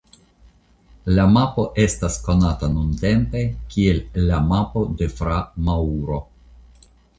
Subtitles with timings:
[1.17, 4.01] La mapo estas konata nuntempe kiel
[4.33, 5.39] la "Mapo de Fra
[5.71, 6.21] Mauro".